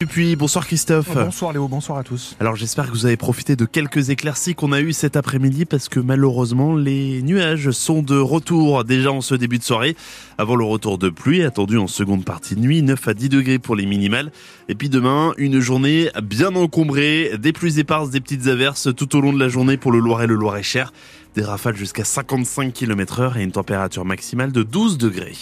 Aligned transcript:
Et 0.00 0.06
puis 0.06 0.36
bonsoir 0.36 0.64
Christophe. 0.64 1.12
Bonsoir 1.12 1.52
Léo, 1.52 1.66
bonsoir 1.66 1.98
à 1.98 2.04
tous. 2.04 2.36
Alors 2.38 2.54
j'espère 2.54 2.86
que 2.86 2.92
vous 2.92 3.04
avez 3.04 3.16
profité 3.16 3.56
de 3.56 3.64
quelques 3.64 4.10
éclaircies 4.10 4.54
qu'on 4.54 4.70
a 4.70 4.80
eues 4.80 4.92
cet 4.92 5.16
après-midi 5.16 5.64
parce 5.64 5.88
que 5.88 5.98
malheureusement 5.98 6.76
les 6.76 7.20
nuages 7.22 7.72
sont 7.72 8.00
de 8.02 8.16
retour 8.16 8.84
déjà 8.84 9.10
en 9.10 9.20
ce 9.22 9.34
début 9.34 9.58
de 9.58 9.64
soirée 9.64 9.96
avant 10.38 10.54
le 10.54 10.64
retour 10.64 10.98
de 10.98 11.08
pluie 11.08 11.42
attendu 11.42 11.78
en 11.78 11.88
seconde 11.88 12.24
partie 12.24 12.54
de 12.54 12.60
nuit 12.60 12.80
9 12.80 13.08
à 13.08 13.12
10 13.12 13.28
degrés 13.28 13.58
pour 13.58 13.74
les 13.74 13.86
minimales 13.86 14.30
et 14.68 14.76
puis 14.76 14.88
demain 14.88 15.34
une 15.36 15.58
journée 15.58 16.10
bien 16.22 16.54
encombrée 16.54 17.32
des 17.36 17.52
pluies 17.52 17.80
éparses 17.80 18.10
des 18.10 18.20
petites 18.20 18.46
averses 18.46 18.94
tout 18.94 19.16
au 19.16 19.20
long 19.20 19.32
de 19.32 19.40
la 19.40 19.48
journée 19.48 19.78
pour 19.78 19.90
le 19.90 19.98
Loiret 19.98 20.28
le 20.28 20.36
Loiret-Cher 20.36 20.92
des 21.34 21.42
rafales 21.42 21.76
jusqu'à 21.76 22.04
55 22.04 22.72
km 22.72 23.18
heure 23.18 23.36
et 23.36 23.42
une 23.42 23.50
température 23.50 24.04
maximale 24.04 24.52
de 24.52 24.62
12 24.62 24.96
degrés. 24.96 25.34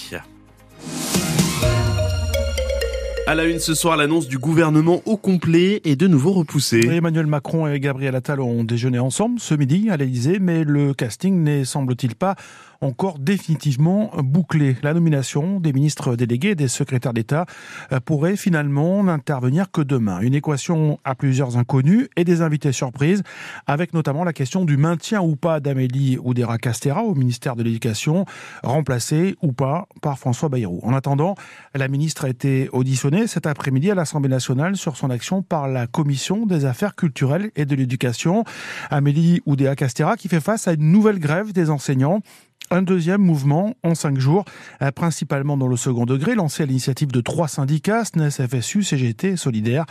À 3.28 3.34
la 3.34 3.44
une 3.44 3.58
ce 3.58 3.74
soir, 3.74 3.96
l'annonce 3.96 4.28
du 4.28 4.38
gouvernement 4.38 5.02
au 5.04 5.16
complet 5.16 5.80
est 5.84 5.96
de 5.96 6.06
nouveau 6.06 6.30
repoussée. 6.30 6.86
Emmanuel 6.88 7.26
Macron 7.26 7.66
et 7.66 7.80
Gabriel 7.80 8.14
Attal 8.14 8.40
ont 8.40 8.62
déjeuné 8.62 9.00
ensemble 9.00 9.40
ce 9.40 9.52
midi 9.54 9.90
à 9.90 9.96
l'Elysée, 9.96 10.38
mais 10.38 10.62
le 10.62 10.94
casting 10.94 11.42
n'est 11.42 11.64
semble-t-il 11.64 12.14
pas 12.14 12.36
encore 12.80 13.18
définitivement 13.18 14.10
bouclé. 14.18 14.76
La 14.82 14.94
nomination 14.94 15.60
des 15.60 15.72
ministres 15.72 16.16
délégués 16.16 16.50
et 16.50 16.54
des 16.54 16.68
secrétaires 16.68 17.12
d'État 17.12 17.46
euh, 17.92 18.00
pourrait 18.00 18.36
finalement 18.36 19.02
n'intervenir 19.02 19.70
que 19.70 19.80
demain. 19.80 20.20
Une 20.20 20.34
équation 20.34 20.98
à 21.04 21.14
plusieurs 21.14 21.56
inconnus 21.56 22.08
et 22.16 22.24
des 22.24 22.42
invités 22.42 22.72
surprises, 22.72 23.22
avec 23.66 23.94
notamment 23.94 24.24
la 24.24 24.32
question 24.32 24.64
du 24.64 24.76
maintien 24.76 25.20
ou 25.20 25.36
pas 25.36 25.60
d'Amélie 25.60 26.18
Oudéra 26.22 26.58
Castera 26.58 27.02
au 27.02 27.14
ministère 27.14 27.56
de 27.56 27.62
l'Éducation, 27.62 28.24
remplacée 28.62 29.36
ou 29.42 29.52
pas 29.52 29.86
par 30.02 30.18
François 30.18 30.48
Bayrou. 30.48 30.80
En 30.82 30.94
attendant, 30.94 31.34
la 31.74 31.88
ministre 31.88 32.24
a 32.24 32.28
été 32.28 32.68
auditionnée 32.72 33.26
cet 33.26 33.46
après-midi 33.46 33.90
à 33.90 33.94
l'Assemblée 33.94 34.28
nationale 34.28 34.76
sur 34.76 34.96
son 34.96 35.10
action 35.10 35.42
par 35.42 35.68
la 35.68 35.86
Commission 35.86 36.46
des 36.46 36.64
affaires 36.64 36.94
culturelles 36.94 37.50
et 37.56 37.64
de 37.64 37.74
l'éducation. 37.74 38.44
Amélie 38.90 39.40
Oudéa 39.46 39.76
Castera 39.76 40.16
qui 40.16 40.28
fait 40.28 40.40
face 40.40 40.68
à 40.68 40.72
une 40.72 40.90
nouvelle 40.92 41.18
grève 41.18 41.52
des 41.52 41.70
enseignants 41.70 42.20
un 42.70 42.82
deuxième 42.82 43.20
mouvement 43.20 43.74
en 43.82 43.94
cinq 43.94 44.18
jours, 44.18 44.44
euh, 44.82 44.90
principalement 44.90 45.56
dans 45.56 45.68
le 45.68 45.76
second 45.76 46.04
degré, 46.04 46.34
lancé 46.34 46.62
à 46.62 46.66
l'initiative 46.66 47.12
de 47.12 47.20
trois 47.20 47.48
syndicats, 47.48 48.04
SNES, 48.04 48.46
FSU, 48.48 48.82
CGT 48.82 49.36
Solidaire. 49.36 49.84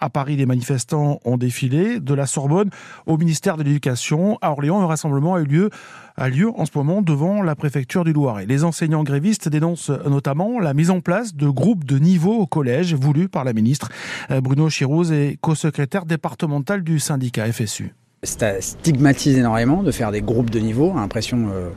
À 0.00 0.10
Paris, 0.10 0.36
les 0.36 0.46
manifestants 0.46 1.20
ont 1.24 1.36
défilé 1.36 2.00
de 2.00 2.14
la 2.14 2.26
Sorbonne 2.26 2.70
au 3.06 3.16
ministère 3.16 3.56
de 3.56 3.62
l'Éducation. 3.62 4.38
À 4.40 4.50
Orléans, 4.50 4.80
un 4.80 4.86
rassemblement 4.86 5.34
a 5.34 5.40
eu 5.40 5.46
lieu 5.46 5.70
a 6.16 6.28
lieu 6.28 6.50
en 6.56 6.66
ce 6.66 6.70
moment 6.74 7.02
devant 7.02 7.42
la 7.42 7.54
préfecture 7.54 8.04
du 8.04 8.12
Loiret. 8.12 8.46
Les 8.46 8.64
enseignants 8.64 9.02
grévistes 9.02 9.48
dénoncent 9.48 9.90
notamment 10.06 10.60
la 10.60 10.74
mise 10.74 10.90
en 10.90 11.00
place 11.00 11.34
de 11.34 11.48
groupes 11.48 11.84
de 11.84 11.98
niveau 11.98 12.34
au 12.34 12.46
collège 12.46 12.94
voulus 12.94 13.28
par 13.28 13.44
la 13.44 13.52
ministre. 13.52 13.88
Euh, 14.30 14.40
Bruno 14.40 14.68
Chirouz 14.68 15.12
est 15.12 15.38
co-secrétaire 15.40 16.04
départemental 16.04 16.82
du 16.82 16.98
syndicat 17.00 17.50
FSU. 17.50 17.94
Ça 18.24 18.60
stigmatise 18.60 19.36
énormément 19.36 19.82
de 19.82 19.90
faire 19.90 20.12
des 20.12 20.22
groupes 20.22 20.50
de 20.50 20.60
niveau, 20.60 20.92
l'impression 20.94 21.48
euh, 21.52 21.70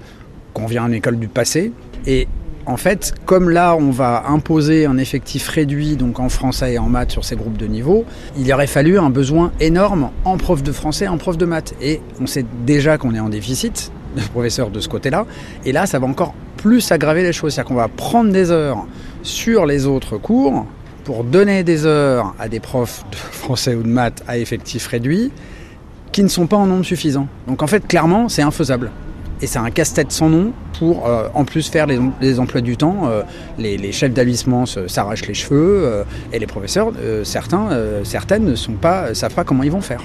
qu'on 0.56 0.66
vient 0.66 0.88
une 0.88 0.96
école 0.96 1.20
du 1.20 1.28
passé. 1.28 1.72
Et 2.08 2.28
en 2.66 2.78
fait, 2.78 3.14
comme 3.26 3.52
là, 3.52 3.76
on 3.76 3.92
va 3.92 4.24
imposer 4.28 4.88
un 4.88 4.98
effectif 4.98 5.48
réduit, 5.50 5.98
donc 5.98 6.20
en 6.20 6.30
français 6.30 6.74
et 6.74 6.80
en 6.80 6.90
maths 6.90 7.12
sur 7.12 7.24
ces 7.24 7.36
groupes 7.36 7.58
de 7.58 7.68
niveau, 7.68 8.06
il 8.38 8.52
aurait 8.52 8.66
fallu 8.66 8.98
un 8.98 9.12
besoin 9.12 9.52
énorme 9.60 10.10
en 10.24 10.38
prof 10.38 10.64
de 10.64 10.72
français, 10.72 11.08
en 11.08 11.18
prof 11.18 11.38
de 11.38 11.46
maths. 11.46 11.76
Et 11.80 12.02
on 12.20 12.26
sait 12.26 12.46
déjà 12.66 12.98
qu'on 12.98 13.14
est 13.14 13.20
en 13.20 13.30
déficit 13.30 13.92
de 14.16 14.22
professeurs 14.22 14.72
de 14.72 14.80
ce 14.80 14.90
côté-là. 14.90 15.28
Et 15.64 15.72
là, 15.72 15.86
ça 15.86 16.00
va 16.00 16.08
encore 16.08 16.34
plus 16.58 16.92
aggraver 16.92 17.22
les 17.22 17.34
choses. 17.34 17.54
C'est-à-dire 17.54 17.68
qu'on 17.68 17.76
va 17.76 17.88
prendre 17.88 18.32
des 18.32 18.50
heures 18.50 18.88
sur 19.22 19.68
les 19.68 19.86
autres 19.86 20.18
cours 20.18 20.66
pour 21.04 21.24
donner 21.24 21.64
des 21.64 21.86
heures 21.86 22.34
à 22.40 22.50
des 22.50 22.60
profs 22.60 23.04
de 23.12 23.16
français 23.32 23.76
ou 23.76 23.84
de 23.84 23.90
maths 23.90 24.24
à 24.28 24.40
effectif 24.40 24.88
réduit 24.88 25.32
qui 26.12 26.24
ne 26.24 26.30
sont 26.30 26.48
pas 26.48 26.56
en 26.56 26.66
nombre 26.66 26.86
suffisant. 26.86 27.28
Donc 27.46 27.62
en 27.62 27.68
fait, 27.68 27.86
clairement, 27.86 28.30
c'est 28.30 28.42
infaisable. 28.42 28.90
Et 29.42 29.48
c'est 29.48 29.60
un 29.60 29.70
casse-tête 29.70 30.12
sans 30.12 30.30
nom 30.30 30.54
pour 30.80 31.08
euh, 31.08 31.28
en 31.34 31.44
plus 31.44 31.70
faire 31.70 31.88
les, 31.88 32.40
emplois 32.40 32.62
du 32.62 32.78
temps. 32.78 33.10
Euh, 33.10 33.24
les, 33.58 33.92
chefs 33.92 34.12
d'établissement 34.12 34.66
s'arrachent 34.66 35.28
les 35.28 35.34
cheveux 35.34 35.82
euh, 35.84 36.04
et 36.32 36.40
les 36.40 36.48
professeurs, 36.48 36.92
certains, 37.24 37.70
certaines 38.04 38.46
ne 38.46 38.56
sont 38.56 38.74
pas, 38.74 39.14
savent 39.14 39.34
pas 39.34 39.44
comment 39.44 39.64
ils 39.64 39.72
vont 39.72 39.82
faire. 39.82 40.02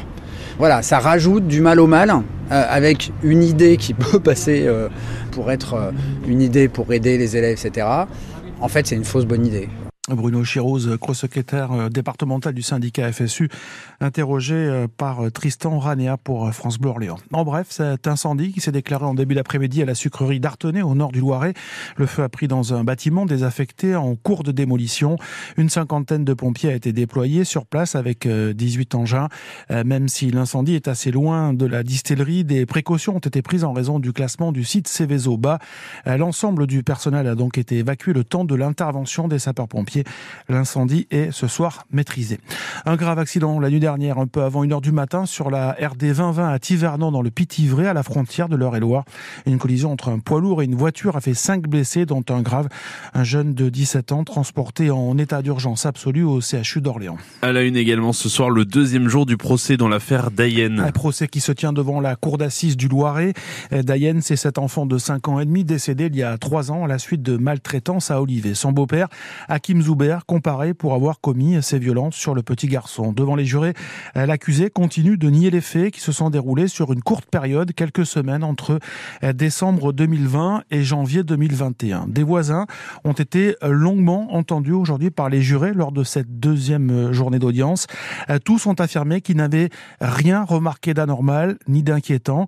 Voilà, 0.59 0.83
ça 0.83 0.99
rajoute 0.99 1.47
du 1.47 1.61
mal 1.61 1.81
au 1.81 1.87
mal 1.87 2.13
avec 2.51 3.13
une 3.23 3.43
idée 3.43 3.77
qui 3.77 3.95
peut 4.13 4.21
passer 4.21 4.69
pour 5.31 5.51
être 5.51 5.93
une 6.27 6.43
idée 6.43 6.69
pour 6.69 6.93
aider 6.93 7.17
les 7.17 7.37
élèves, 7.37 7.59
etc. 7.65 7.87
En 8.61 8.69
fait, 8.69 8.87
c'est 8.87 8.97
une 8.97 9.05
fausse 9.05 9.25
bonne 9.25 9.47
idée. 9.47 9.69
Bruno 10.15 10.43
Chiroz, 10.45 10.97
co-secrétaire 10.99 11.73
euh, 11.73 11.89
départemental 11.89 12.55
du 12.55 12.63
syndicat 12.63 13.13
FSU, 13.13 13.49
interrogé 14.01 14.55
euh, 14.55 14.87
par 14.89 15.25
euh, 15.25 15.31
Tristan 15.31 15.79
Ranea 15.79 16.17
pour 16.17 16.53
France 16.53 16.79
Bleu 16.79 16.91
Orléans. 16.91 17.19
En 17.33 17.45
bref, 17.45 17.69
cet 17.71 18.07
incendie 18.07 18.53
qui 18.53 18.61
s'est 18.61 18.73
déclaré 18.73 19.05
en 19.05 19.15
début 19.15 19.35
d'après-midi 19.35 19.83
à 19.83 19.85
la 19.85 19.95
sucrerie 19.95 20.41
d'Artenay, 20.41 20.83
au 20.83 20.95
nord 20.95 21.13
du 21.13 21.21
Loiret. 21.21 21.55
Le 21.97 22.07
feu 22.07 22.23
a 22.23 22.29
pris 22.29 22.49
dans 22.49 22.75
un 22.75 22.85
bâtiment 22.85 23.27
désaffecté 23.27 23.97
en 23.97 24.15
cours 24.17 24.43
de 24.43 24.53
démolition. 24.53 25.17
Une 25.57 25.69
cinquantaine 25.69 26.25
de 26.25 26.35
pompiers 26.35 26.71
a 26.71 26.75
été 26.75 26.93
déployés 26.93 27.45
sur 27.45 27.67
place 27.67 27.95
avec 27.95 28.27
18 28.27 28.95
engins. 28.95 29.29
Même 29.71 30.09
si 30.09 30.31
l'incendie 30.31 30.75
est 30.75 30.89
assez 30.89 31.11
loin 31.11 31.53
de 31.53 31.67
la 31.67 31.83
distillerie, 31.83 32.45
des 32.45 32.67
précautions 32.67 33.17
ont 33.17 33.21
été 33.21 33.43
prises 33.43 33.65
en 33.65 33.73
raison 33.73 33.99
du 33.99 34.13
classement 34.13 34.53
du 34.53 34.65
site 34.65 34.89
Céveso 34.89 35.37
bas. 35.37 35.59
L'ensemble 36.07 36.67
du 36.67 36.83
personnel 36.83 37.27
a 37.27 37.35
donc 37.35 37.59
été 37.59 37.79
évacué 37.79 38.13
le 38.13 38.25
temps 38.25 38.45
de 38.45 38.55
l'intervention 38.55 39.29
des 39.29 39.39
sapeurs-pompiers. 39.39 40.00
L'incendie 40.49 41.07
est 41.11 41.31
ce 41.31 41.47
soir 41.47 41.87
maîtrisé. 41.91 42.41
Un 42.85 42.97
grave 42.97 43.19
accident 43.19 43.59
la 43.61 43.71
nuit 43.71 43.81
dernière, 43.81 44.19
un 44.19 44.27
peu 44.27 44.43
avant 44.43 44.65
1h 44.65 44.81
du 44.81 44.93
matin, 44.93 45.27
sur 45.27 45.51
la 45.51 45.73
RD 45.73 46.01
2020 46.01 46.49
à 46.49 46.59
Tivernon, 46.59 47.13
dans 47.13 47.23
le 47.23 47.31
Pitivray, 47.31 47.87
à 47.87 47.93
la 47.93 48.03
frontière 48.03 48.49
de 48.49 48.57
l'Eure-et-Loire. 48.57 49.05
Une 49.47 49.59
collision 49.59 49.93
entre 49.93 50.09
un 50.09 50.19
poids 50.19 50.41
lourd 50.41 50.63
et 50.63 50.65
une 50.65 50.75
voiture 50.75 51.17
a 51.17 51.21
fait 51.21 51.35
5 51.35 51.69
blessés, 51.69 52.07
dont 52.07 52.25
un 52.31 52.43
grave. 52.43 52.69
Un 53.15 53.25
jeune 53.25 53.55
de 53.55 53.69
17 53.69 54.13
ans 54.13 54.25
transporté 54.25 54.91
en 54.91 55.17
état 55.19 55.43
d'urgence 55.43 55.87
absolue 55.87 56.25
au 56.25 56.41
CHU 56.41 56.81
d'Orléans. 56.81 57.19
À 57.43 57.53
la 57.53 57.63
une 57.63 57.77
également 57.77 58.13
ce 58.13 58.29
soir, 58.29 58.51
le 58.51 58.65
deuxième 58.65 59.09
jour 59.09 59.27
du 59.27 59.37
procès 59.37 59.77
dans 59.77 59.89
l'affaire 59.89 60.31
Dayen. 60.31 60.79
Un 60.79 60.93
procès 60.93 61.29
qui 61.29 61.41
se 61.41 61.53
tient 61.53 61.73
devant 61.73 62.01
la 62.01 62.17
cour 62.17 62.39
d'assises 62.39 62.77
du 62.77 62.89
Loiret. 62.89 63.35
Dayen, 63.71 64.21
c'est 64.21 64.37
cet 64.37 64.59
enfant 64.59 64.87
de 64.87 64.99
5 64.99 65.29
ans 65.29 65.41
et 65.41 65.45
demi 65.45 65.65
décédé 65.65 66.07
il 66.07 66.17
y 66.17 66.23
a 66.23 66.37
3 66.39 66.73
ans 66.73 66.85
à 66.85 66.89
la 66.89 66.99
suite 66.99 67.23
de 67.23 67.37
maltraitance 67.37 68.11
à 68.11 68.21
Olivet. 68.21 68.55
Son 68.55 68.73
beau-père, 68.73 69.09
Hakim 69.49 69.80
Zoubert, 69.83 70.27
comparé 70.27 70.75
pour 70.75 70.95
avoir 70.95 71.21
commis 71.21 71.63
ces 71.63 71.79
violences 71.79 72.15
sur 72.15 72.35
le 72.35 72.43
petit 72.43 72.67
garçon. 72.67 73.13
Devant 73.13 73.37
les 73.37 73.45
jurés, 73.45 73.75
l'accusé 74.15 74.71
continue 74.71 75.17
de 75.17 75.31
nier 75.31 75.51
les 75.51 75.61
faits 75.61 75.93
qui 75.93 76.01
se 76.01 76.13
sont 76.13 76.31
déroulés 76.31 76.69
sur 76.69 76.93
une 76.93 77.03
courte 77.03 77.27
période, 77.27 77.73
quelques 77.73 78.07
semaines 78.07 78.45
entre 78.45 78.79
décembre 79.35 79.93
2020 79.93 80.65
et 80.71 80.83
janvier 80.83 81.23
2021. 81.23 82.07
Des 82.09 82.23
voisins 82.23 82.67
ont 83.05 83.13
été 83.13 83.57
longuement 83.63 84.35
entendus 84.35 84.73
aujourd'hui 84.73 85.11
par 85.11 85.29
les 85.29 85.43
jurés 85.43 85.73
lors 85.73 85.93
de 85.93 86.05
cette 86.05 86.41
deuxième 86.41 87.13
journée 87.13 87.39
d'audience. 87.39 87.87
Tous 88.45 88.67
ont 88.67 88.75
affirmé 88.75 89.21
qu'ils 89.21 89.37
n'avaient 89.37 89.71
rien 90.01 90.45
remarqué 90.45 90.95
d'anormal 90.95 91.59
ni 91.69 91.83
d'inquiétant. 91.83 92.47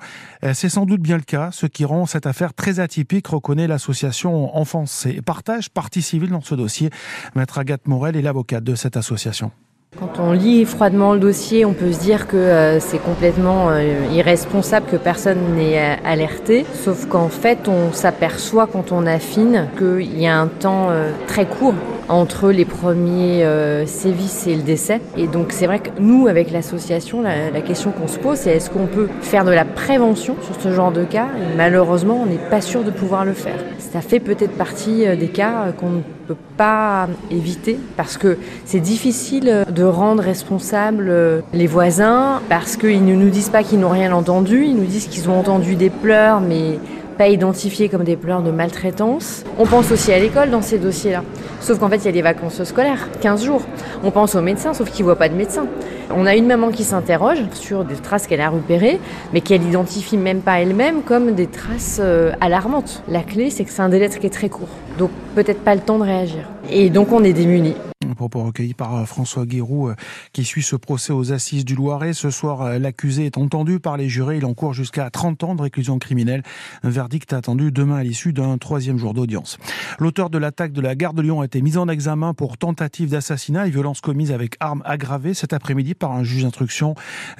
C'est 0.53 0.69
sans 0.69 0.87
doute 0.87 1.01
bien 1.01 1.17
le 1.17 1.23
cas, 1.23 1.51
ce 1.53 1.67
qui 1.67 1.85
rend 1.85 2.07
cette 2.07 2.27
affaire 2.27 2.55
très 2.55 2.81
atypique, 2.81 3.29
reconnaît 3.29 3.67
l'association 3.67 4.57
Enfance 4.57 5.07
et 5.07 5.23
Partage, 5.23 5.71
partie 5.71 6.03
civile 6.03 6.31
dans 6.31 6.41
ce 6.41 6.55
dossier. 6.55 6.91
Maître 7.35 7.59
Agathe 7.59 7.87
Morel 7.87 8.17
est 8.17 8.23
l'avocate 8.23 8.65
de 8.65 8.75
cette 8.75 8.97
association. 8.97 9.51
Quand 9.99 10.19
on 10.21 10.33
lit 10.33 10.65
froidement 10.65 11.13
le 11.13 11.21
dossier, 11.21 11.67
on 11.67 11.75
peut 11.75 11.93
se 11.93 12.01
dire 12.01 12.27
que 12.27 12.39
euh, 12.39 12.81
c'est 12.81 12.97
complètement 12.97 13.69
euh, 13.69 14.07
irresponsable 14.11 14.87
que 14.91 14.97
personne 14.97 15.55
n'ait 15.55 15.79
euh, 15.79 15.95
alerté. 16.03 16.65
Sauf 16.73 17.05
qu'en 17.07 17.29
fait, 17.29 17.69
on 17.69 17.93
s'aperçoit 17.93 18.67
quand 18.67 18.91
on 18.91 19.05
affine 19.05 19.69
qu'il 19.77 20.19
y 20.19 20.27
a 20.27 20.39
un 20.39 20.47
temps 20.47 20.89
très 21.27 21.45
court 21.45 21.75
entre 22.09 22.51
les 22.51 22.65
premiers 22.65 23.47
sévices 23.87 24.47
et 24.47 24.57
le 24.57 24.63
décès. 24.63 25.01
Et 25.17 25.27
donc 25.27 25.53
c'est 25.53 25.67
vrai 25.67 25.79
que 25.79 25.91
nous, 25.99 26.27
avec 26.27 26.51
l'association, 26.51 27.23
la, 27.23 27.61
question 27.61 27.91
qu'on 27.91 28.09
se 28.09 28.19
pose, 28.19 28.39
c'est 28.39 28.51
est-ce 28.51 28.71
qu'on 28.71 28.87
peut 28.87 29.09
faire 29.21 29.45
de 29.45 29.51
la 29.51 29.65
prévention 29.65 30.37
sur 30.43 30.61
ce 30.61 30.73
genre 30.73 30.93
de 30.93 31.05
cas? 31.05 31.29
Malheureusement, 31.57 32.21
on 32.23 32.27
n'est 32.27 32.51
pas 32.51 32.61
sûr 32.61 32.83
de 32.83 32.91
pouvoir 32.91 33.25
le 33.25 33.35
faire. 33.35 33.59
Ça 33.79 34.01
fait 34.01 34.21
peut-être 34.21 34.57
partie 34.57 35.05
des 35.17 35.29
cas 35.29 35.73
qu'on 35.79 35.91
ne 35.91 36.01
peut 36.27 36.37
pas 36.57 37.09
éviter 37.31 37.79
parce 37.97 38.17
que 38.17 38.39
c'est 38.65 38.81
difficile 38.81 39.65
de 39.71 39.82
rendre 39.85 40.23
responsables 40.23 41.09
euh, 41.09 41.41
les 41.53 41.67
voisins 41.67 42.41
parce 42.49 42.77
qu'ils 42.77 43.05
ne 43.05 43.15
nous 43.15 43.31
disent 43.31 43.49
pas 43.49 43.63
qu'ils 43.63 43.81
n'ont 43.81 43.89
rien 43.89 44.13
entendu, 44.13 44.65
ils 44.65 44.77
nous 44.77 44.85
disent 44.85 45.07
qu'ils 45.07 45.29
ont 45.29 45.39
entendu 45.39 45.77
des 45.77 45.91
pleurs 45.91 46.41
mais 46.41 46.79
pas 47.13 47.29
identifiés 47.29 47.89
comme 47.89 48.05
des 48.05 48.17
pleurs 48.17 48.43
de 48.43 48.51
maltraitance. 48.51 49.45
On 49.59 49.67
pense 49.67 49.93
aussi 49.93 50.13
à 50.13 50.19
l'école 50.19 50.51
dans 50.51 50.63
ces 50.63 50.79
dossiers-là. 50.79 51.23
Sauf 51.61 51.79
qu'en 51.79 51.89
fait, 51.89 51.99
il 51.99 52.07
y 52.07 52.09
a 52.09 52.13
des 52.13 52.23
vacances 52.23 52.63
scolaires, 52.65 53.09
15 53.21 53.45
jours. 53.45 53.63
On 54.03 54.11
pense 54.11 54.35
aux 54.35 54.41
médecins, 54.41 54.75
sauf 54.75 54.91
qu'ils 54.91 55.05
ne 55.05 55.11
voient 55.11 55.19
pas 55.19 55.29
de 55.29 55.35
médecin. 55.35 55.67
On 56.11 56.27
a 56.27 56.35
une 56.35 56.47
maman 56.47 56.71
qui 56.71 56.85
s'interroge 56.85 57.39
sur 57.53 57.85
des 57.85 57.95
traces 57.95 58.27
qu'elle 58.27 58.41
a 58.41 58.49
repérées, 58.49 59.01
mais 59.33 59.41
qu'elle 59.41 59.63
identifie 59.63 60.17
même 60.17 60.41
pas 60.41 60.61
elle-même 60.61 61.03
comme 61.03 61.35
des 61.35 61.47
traces 61.47 62.01
euh, 62.03 62.33
alarmantes. 62.41 63.03
La 63.09 63.23
clé, 63.23 63.51
c'est 63.51 63.65
que 63.65 63.71
c'est 63.71 63.83
un 63.83 63.89
délai 63.89 64.09
qui 64.09 64.27
est 64.27 64.31
très 64.31 64.49
court. 64.49 64.69
Donc 64.99 65.11
peut-être 65.35 65.61
pas 65.61 65.75
le 65.75 65.81
temps 65.81 65.99
de 65.99 66.05
réagir. 66.05 66.49
Et 66.71 66.91
donc 66.91 67.13
on 67.13 67.23
est 67.25 67.33
démunis. 67.33 67.77
Propos 68.15 68.43
recueilli 68.43 68.75
par 68.75 68.97
euh, 68.97 69.05
François 69.05 69.47
Guérou 69.47 69.89
euh, 69.89 69.95
qui 70.33 70.45
suit 70.45 70.63
ce 70.63 70.77
procès 70.77 71.13
aux 71.13 71.33
assises 71.33 71.65
du 71.65 71.75
Loiret. 71.75 72.13
Ce 72.13 72.31
soir, 72.31 72.63
euh, 72.63 72.79
l'accusé 72.79 73.27
est 73.27 73.39
entendu 73.39 73.81
par 73.81 73.97
les 73.97 74.09
jurés. 74.09 74.39
Il 74.39 74.45
encourt 74.45 74.75
jusqu'à 74.75 75.11
30 75.11 75.45
ans 75.45 75.55
de 75.55 75.63
réclusion 75.63 75.99
criminelle. 75.99 76.43
Un 76.83 76.91
verdict 76.91 77.33
attendu 77.33 77.73
demain 77.73 77.97
à 77.97 78.03
l'issue 78.03 78.33
d'un 78.33 78.59
troisième 78.59 78.99
jour 78.99 79.15
d'audience. 79.15 79.59
L'auteur 79.99 80.31
de 80.31 80.39
l'attaque 80.39 80.73
de 80.73 80.81
la 80.81 80.95
gare 80.95 81.15
de 81.15 81.23
Lyon 81.23 81.41
a 81.41 81.45
été 81.45 81.63
mis 81.63 81.77
en 81.77 81.89
examen 81.89 82.35
pour 82.35 82.59
tentative 82.59 83.11
d'assassinat 83.11 83.67
et 83.67 83.71
violence 83.71 84.01
commise 84.01 84.33
avec 84.33 84.57
arme 84.61 84.83
aggravée 84.85 85.35
cet 85.35 85.53
après-midi 85.53 85.95
par 85.95 86.13
un 86.13 86.25
juge 86.25 86.43
d'instruction. 86.43 86.95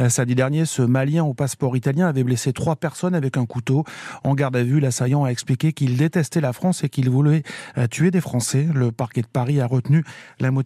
Samedi 0.09 0.35
dernier, 0.35 0.65
ce 0.65 0.83
Malien 0.83 1.25
au 1.25 1.35
passeport 1.35 1.77
italien 1.77 2.09
avait 2.09 2.25
blessé 2.25 2.53
trois 2.53 2.77
personnes 2.77 3.15
avec 3.15 3.37
un 3.37 3.47
couteau. 3.47 3.85
En 4.25 4.35
garde 4.35 4.57
à 4.57 4.63
vue, 4.63 4.81
l'assaillant 4.81 5.25
a 5.25 5.29
expliqué 5.29 5.73
qu'il 5.73 5.97
détestait 5.97 6.41
la 6.41 6.53
France 6.53 6.85
et 6.85 6.89
qu'il 6.89 7.11
voulait 7.11 7.43
tuer 7.91 8.11
des 8.11 8.21
Français. 8.21 8.67
Le 8.75 8.93
parquet 8.93 9.23
de 9.23 9.27
Paris 9.27 9.61
a 9.61 9.67
retenu 9.67 10.05
la 10.41 10.51
motivation 10.51 10.62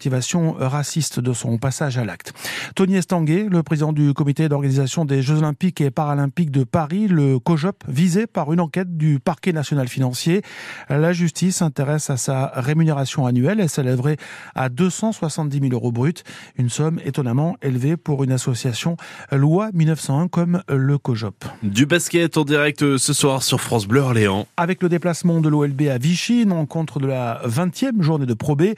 raciste 0.59 1.19
de 1.19 1.33
son 1.33 1.57
passage 1.57 1.97
à 1.97 2.05
l'acte. 2.05 2.33
Tony 2.75 2.95
Estanguet, 2.95 3.47
le 3.49 3.63
président 3.63 3.93
du 3.93 4.13
comité 4.13 4.49
d'organisation 4.49 5.05
des 5.05 5.21
Jeux 5.21 5.37
Olympiques 5.37 5.81
et 5.81 5.91
Paralympiques 5.91 6.51
de 6.51 6.63
Paris, 6.63 7.07
le 7.07 7.39
COJOP, 7.39 7.83
visé 7.87 8.27
par 8.27 8.53
une 8.53 8.59
enquête 8.59 8.97
du 8.97 9.19
parquet 9.19 9.53
national 9.53 9.87
financier. 9.87 10.41
La 10.89 11.13
justice 11.13 11.57
s'intéresse 11.57 12.09
à 12.09 12.17
sa 12.17 12.51
rémunération 12.55 13.25
annuelle. 13.25 13.59
Elle 13.59 13.69
s'élèverait 13.69 14.17
à 14.55 14.69
270 14.69 15.59
000 15.59 15.73
euros 15.73 15.91
bruts, 15.91 16.13
une 16.57 16.69
somme 16.69 16.99
étonnamment 17.03 17.55
élevée 17.61 17.97
pour 17.97 18.23
une 18.23 18.31
association 18.31 18.97
loi 19.31 19.69
1901 19.73 20.27
comme 20.27 20.61
le 20.69 20.97
COJOP. 20.97 21.45
Du 21.63 21.85
basket 21.85 22.37
en 22.37 22.43
direct 22.43 22.97
ce 22.97 23.13
soir 23.13 23.43
sur 23.43 23.61
France 23.61 23.87
Bleu 23.87 24.01
Orléans. 24.01 24.47
Avec 24.57 24.81
le 24.83 24.89
déplacement 24.89 25.41
de 25.41 25.49
l'OLB 25.49 25.83
à 25.83 25.97
Vichy, 25.97 26.43
une 26.43 26.53
rencontre 26.53 26.99
de 26.99 27.07
la 27.07 27.41
20e 27.45 28.01
journée 28.01 28.25
de 28.25 28.33
Pro 28.33 28.55
B. 28.55 28.73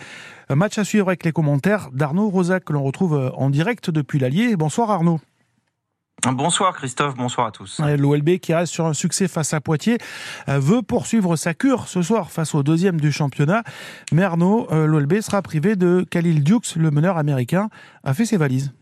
Un 0.51 0.55
match 0.55 0.79
à 0.79 0.83
suivre 0.83 1.09
avec 1.09 1.23
les 1.25 1.31
commentaires 1.31 1.91
d'Arnaud 1.91 2.29
Rosac 2.29 2.63
que 2.63 2.73
l'on 2.73 2.83
retrouve 2.83 3.13
euh, 3.13 3.29
en 3.35 3.51
direct 3.51 3.91
depuis 3.91 4.17
l'Allier. 4.17 4.55
Bonsoir 4.55 4.89
Arnaud. 4.89 5.19
Bonsoir 6.25 6.75
Christophe, 6.75 7.13
bonsoir 7.15 7.47
à 7.47 7.51
tous. 7.51 7.79
L'OLB 7.79 8.39
qui 8.39 8.55
reste 8.55 8.73
sur 8.73 8.87
un 8.87 8.95
succès 8.95 9.27
face 9.27 9.53
à 9.53 9.61
Poitiers 9.61 9.99
euh, 10.49 10.59
veut 10.59 10.81
poursuivre 10.81 11.35
sa 11.35 11.53
cure 11.53 11.87
ce 11.87 12.01
soir 12.01 12.31
face 12.31 12.55
au 12.55 12.63
deuxième 12.63 12.99
du 12.99 13.11
championnat. 13.11 13.63
Mais 14.11 14.23
Arnaud, 14.23 14.67
euh, 14.71 14.87
l'OLB 14.87 15.21
sera 15.21 15.43
privé 15.43 15.75
de 15.75 16.03
Khalil 16.09 16.43
Dukes, 16.43 16.75
le 16.75 16.89
meneur 16.89 17.17
américain, 17.17 17.69
a 18.03 18.15
fait 18.15 18.25
ses 18.25 18.37
valises. 18.37 18.73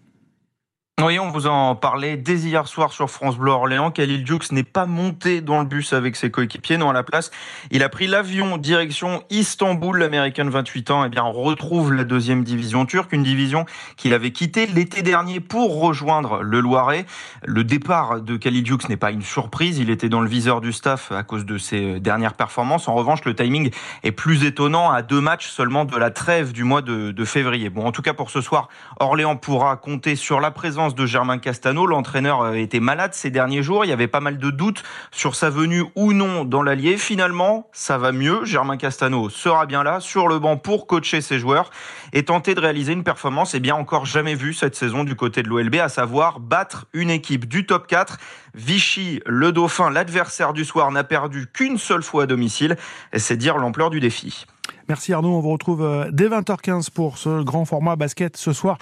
Oui, 0.99 1.19
on 1.19 1.29
vous 1.29 1.45
en 1.45 1.75
parlait 1.75 2.17
dès 2.17 2.37
hier 2.37 2.67
soir 2.67 2.91
sur 2.91 3.11
France 3.11 3.37
Bleu 3.37 3.51
Orléans. 3.51 3.91
Khalil 3.91 4.23
Dukes 4.23 4.51
n'est 4.51 4.63
pas 4.63 4.87
monté 4.87 5.41
dans 5.41 5.59
le 5.59 5.67
bus 5.67 5.93
avec 5.93 6.15
ses 6.15 6.31
coéquipiers. 6.31 6.77
Non, 6.77 6.89
à 6.89 6.93
la 6.93 7.03
place, 7.03 7.29
il 7.69 7.83
a 7.83 7.89
pris 7.89 8.07
l'avion 8.07 8.57
direction 8.57 9.23
Istanbul. 9.29 9.99
L'Américain 9.99 10.49
28 10.49 10.89
ans, 10.89 11.05
eh 11.05 11.09
bien, 11.09 11.21
retrouve 11.21 11.93
la 11.93 12.03
deuxième 12.03 12.43
division 12.43 12.87
turque, 12.87 13.13
une 13.13 13.21
division 13.21 13.67
qu'il 13.95 14.15
avait 14.15 14.31
quittée 14.31 14.65
l'été 14.65 15.03
dernier 15.03 15.39
pour 15.39 15.79
rejoindre 15.79 16.41
le 16.41 16.61
Loiret. 16.61 17.05
Le 17.45 17.63
départ 17.63 18.19
de 18.19 18.35
Khalil 18.35 18.63
Dukes 18.63 18.89
n'est 18.89 18.97
pas 18.97 19.11
une 19.11 19.21
surprise. 19.21 19.77
Il 19.77 19.91
était 19.91 20.09
dans 20.09 20.21
le 20.21 20.27
viseur 20.27 20.61
du 20.61 20.73
staff 20.73 21.11
à 21.11 21.21
cause 21.21 21.45
de 21.45 21.59
ses 21.59 21.99
dernières 21.99 22.33
performances. 22.33 22.87
En 22.87 22.95
revanche, 22.95 23.23
le 23.23 23.35
timing 23.35 23.69
est 24.01 24.11
plus 24.11 24.45
étonnant 24.45 24.89
à 24.89 25.03
deux 25.03 25.21
matchs 25.21 25.47
seulement 25.47 25.85
de 25.85 25.95
la 25.95 26.09
trêve 26.09 26.53
du 26.53 26.63
mois 26.63 26.81
de, 26.81 27.11
de 27.11 27.23
février. 27.23 27.69
Bon, 27.69 27.85
en 27.85 27.91
tout 27.91 28.01
cas, 28.01 28.15
pour 28.15 28.31
ce 28.31 28.41
soir, 28.41 28.67
Orléans 28.99 29.35
pourra 29.35 29.77
compter 29.77 30.15
sur 30.15 30.39
la 30.39 30.49
présence 30.49 30.86
de 30.95 31.05
Germain 31.05 31.37
Castano. 31.37 31.85
L'entraîneur 31.85 32.41
euh, 32.41 32.53
était 32.53 32.79
malade 32.79 33.13
ces 33.13 33.29
derniers 33.29 33.63
jours. 33.63 33.85
Il 33.85 33.89
y 33.89 33.91
avait 33.91 34.07
pas 34.07 34.19
mal 34.19 34.37
de 34.37 34.49
doutes 34.49 34.83
sur 35.11 35.35
sa 35.35 35.49
venue 35.49 35.83
ou 35.95 36.13
non 36.13 36.45
dans 36.45 36.63
l'Allier. 36.63 36.97
Finalement, 36.97 37.69
ça 37.71 37.97
va 37.97 38.11
mieux. 38.11 38.45
Germain 38.45 38.77
Castano 38.77 39.29
sera 39.29 39.65
bien 39.65 39.83
là 39.83 39.99
sur 39.99 40.27
le 40.27 40.39
banc 40.39 40.57
pour 40.57 40.87
coacher 40.87 41.21
ses 41.21 41.39
joueurs 41.39 41.69
et 42.13 42.23
tenter 42.23 42.55
de 42.55 42.59
réaliser 42.59 42.93
une 42.93 43.03
performance 43.03 43.55
et 43.55 43.59
bien 43.59 43.75
encore 43.75 44.05
jamais 44.05 44.35
vue 44.35 44.53
cette 44.53 44.75
saison 44.75 45.03
du 45.03 45.15
côté 45.15 45.43
de 45.43 45.49
l'OLB, 45.49 45.75
à 45.75 45.89
savoir 45.89 46.39
battre 46.39 46.87
une 46.93 47.09
équipe 47.09 47.47
du 47.47 47.65
top 47.65 47.87
4. 47.87 48.17
Vichy, 48.55 49.21
le 49.25 49.51
Dauphin, 49.51 49.89
l'adversaire 49.89 50.53
du 50.53 50.65
soir, 50.65 50.91
n'a 50.91 51.03
perdu 51.03 51.47
qu'une 51.51 51.77
seule 51.77 52.03
fois 52.03 52.23
à 52.23 52.25
domicile. 52.25 52.77
C'est 53.15 53.37
dire 53.37 53.57
l'ampleur 53.57 53.89
du 53.89 53.99
défi. 53.99 54.45
Merci 54.87 55.13
Arnaud, 55.13 55.35
on 55.35 55.41
vous 55.41 55.51
retrouve 55.51 55.83
euh, 55.83 56.09
dès 56.11 56.29
20h15 56.29 56.91
pour 56.91 57.17
ce 57.17 57.43
grand 57.43 57.65
format 57.65 57.95
basket 57.95 58.37
ce 58.37 58.53
soir. 58.53 58.77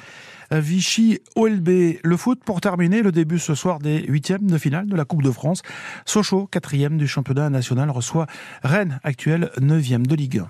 Vichy 0.51 1.19
OLB, 1.35 1.97
le 2.03 2.17
foot 2.17 2.39
pour 2.43 2.61
terminer 2.61 3.01
le 3.01 3.11
début 3.11 3.39
ce 3.39 3.55
soir 3.55 3.79
des 3.79 4.03
huitièmes 4.03 4.49
de 4.49 4.57
finale 4.57 4.87
de 4.87 4.95
la 4.95 5.05
Coupe 5.05 5.23
de 5.23 5.31
France. 5.31 5.61
Sochaux, 6.05 6.47
quatrième 6.47 6.97
du 6.97 7.07
championnat 7.07 7.49
national, 7.49 7.89
reçoit 7.89 8.27
Rennes, 8.63 8.99
actuel 9.03 9.51
neuvième 9.59 10.05
de 10.05 10.15
Ligue 10.15 10.39
1. 10.39 10.49